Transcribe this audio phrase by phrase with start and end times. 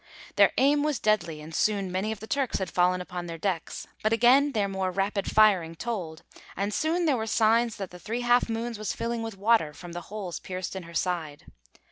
[0.35, 3.85] Their aim was deadly and soon many of the Turks had fallen upon their decks,
[4.01, 6.23] but again their more rapid firing told,
[6.57, 9.91] and soon there were signs that the 'Three Half Moons' was filling with water from
[9.91, 11.45] the holes pierced in her side.